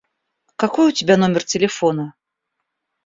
[0.55, 2.15] Какой у тебя номер телефона?